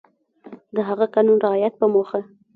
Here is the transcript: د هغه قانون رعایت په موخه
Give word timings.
د 0.75 0.77
هغه 0.89 1.05
قانون 1.13 1.37
رعایت 1.45 1.73
په 1.77 1.85
موخه 1.93 2.19